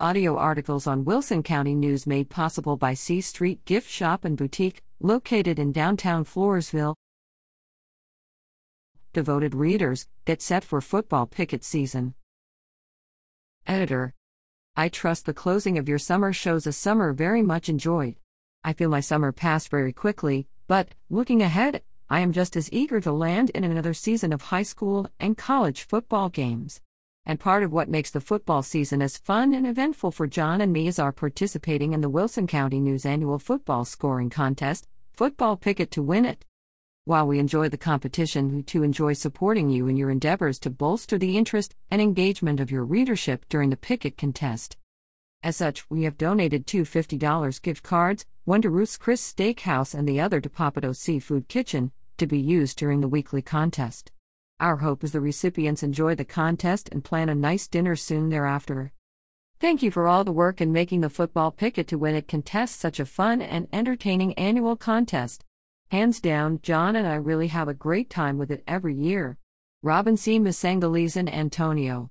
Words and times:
Audio 0.00 0.36
articles 0.36 0.88
on 0.88 1.04
Wilson 1.04 1.44
County 1.44 1.72
News 1.72 2.04
made 2.04 2.28
possible 2.28 2.76
by 2.76 2.94
C 2.94 3.20
Street 3.20 3.64
Gift 3.64 3.88
Shop 3.88 4.24
and 4.24 4.36
Boutique, 4.36 4.82
located 4.98 5.60
in 5.60 5.70
downtown 5.70 6.24
Floresville. 6.24 6.96
Devoted 9.12 9.54
readers, 9.54 10.08
get 10.24 10.42
set 10.42 10.64
for 10.64 10.80
football 10.80 11.26
picket 11.26 11.62
season. 11.62 12.14
Editor 13.68 14.12
I 14.74 14.88
trust 14.88 15.26
the 15.26 15.32
closing 15.32 15.78
of 15.78 15.88
your 15.88 16.00
summer 16.00 16.32
shows 16.32 16.66
a 16.66 16.72
summer 16.72 17.12
very 17.12 17.42
much 17.42 17.68
enjoyed. 17.68 18.16
I 18.64 18.72
feel 18.72 18.90
my 18.90 18.98
summer 18.98 19.30
passed 19.30 19.68
very 19.68 19.92
quickly, 19.92 20.48
but, 20.66 20.88
looking 21.08 21.40
ahead, 21.40 21.84
I 22.10 22.18
am 22.18 22.32
just 22.32 22.56
as 22.56 22.68
eager 22.72 23.00
to 23.00 23.12
land 23.12 23.50
in 23.50 23.62
another 23.62 23.94
season 23.94 24.32
of 24.32 24.42
high 24.42 24.64
school 24.64 25.08
and 25.20 25.38
college 25.38 25.84
football 25.84 26.30
games. 26.30 26.80
And 27.26 27.40
part 27.40 27.62
of 27.62 27.72
what 27.72 27.88
makes 27.88 28.10
the 28.10 28.20
football 28.20 28.62
season 28.62 29.00
as 29.00 29.16
fun 29.16 29.54
and 29.54 29.66
eventful 29.66 30.10
for 30.10 30.26
John 30.26 30.60
and 30.60 30.72
me 30.72 30.86
is 30.86 30.98
our 30.98 31.12
participating 31.12 31.94
in 31.94 32.02
the 32.02 32.10
Wilson 32.10 32.46
County 32.46 32.80
News 32.80 33.06
annual 33.06 33.38
football 33.38 33.86
scoring 33.86 34.28
contest, 34.28 34.86
Football 35.14 35.56
Pick 35.56 35.80
It 35.80 35.90
to 35.92 36.02
Win 36.02 36.26
It. 36.26 36.44
While 37.06 37.26
we 37.26 37.38
enjoy 37.38 37.70
the 37.70 37.78
competition, 37.78 38.54
we 38.54 38.62
too 38.62 38.82
enjoy 38.82 39.14
supporting 39.14 39.70
you 39.70 39.88
in 39.88 39.96
your 39.96 40.10
endeavors 40.10 40.58
to 40.60 40.70
bolster 40.70 41.16
the 41.16 41.38
interest 41.38 41.74
and 41.90 42.02
engagement 42.02 42.60
of 42.60 42.70
your 42.70 42.84
readership 42.84 43.46
during 43.48 43.70
the 43.70 43.76
picket 43.76 44.18
contest. 44.18 44.76
As 45.42 45.56
such, 45.56 45.88
we 45.90 46.02
have 46.04 46.18
donated 46.18 46.66
two 46.66 46.82
$50 46.82 47.62
gift 47.62 47.82
cards, 47.82 48.26
one 48.44 48.60
to 48.62 48.70
Ruth's 48.70 48.98
Chris 48.98 49.22
Steakhouse 49.22 49.94
and 49.94 50.06
the 50.06 50.20
other 50.20 50.40
to 50.40 50.50
Pappadeaux 50.50 50.96
Seafood 50.96 51.48
Kitchen, 51.48 51.92
to 52.18 52.26
be 52.26 52.38
used 52.38 52.78
during 52.78 53.00
the 53.00 53.08
weekly 53.08 53.40
contest. 53.40 54.10
Our 54.64 54.78
hope 54.78 55.04
is 55.04 55.12
the 55.12 55.20
recipients 55.20 55.82
enjoy 55.82 56.14
the 56.14 56.24
contest 56.24 56.88
and 56.90 57.04
plan 57.04 57.28
a 57.28 57.34
nice 57.34 57.68
dinner 57.68 57.94
soon 57.96 58.30
thereafter. 58.30 58.94
Thank 59.60 59.82
you 59.82 59.90
for 59.90 60.06
all 60.06 60.24
the 60.24 60.32
work 60.32 60.58
in 60.58 60.72
making 60.72 61.02
the 61.02 61.10
football 61.10 61.50
pick 61.50 61.76
it 61.76 61.86
to 61.88 61.98
win 61.98 62.14
it 62.14 62.28
contest 62.28 62.80
such 62.80 62.98
a 62.98 63.04
fun 63.04 63.42
and 63.42 63.68
entertaining 63.74 64.32
annual 64.38 64.74
contest. 64.74 65.44
Hands 65.90 66.18
down, 66.18 66.60
John 66.62 66.96
and 66.96 67.06
I 67.06 67.16
really 67.16 67.48
have 67.48 67.68
a 67.68 67.74
great 67.74 68.08
time 68.08 68.38
with 68.38 68.50
it 68.50 68.64
every 68.66 68.94
year. 68.94 69.36
Robin 69.82 70.16
C. 70.16 70.38
Misangalies 70.40 71.14
and 71.14 71.30
Antonio. 71.30 72.10